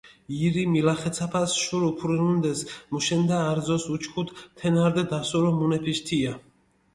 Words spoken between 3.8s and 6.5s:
უჩქუდჷ, თენა რდჷ დასურო მუნეფიშ თია.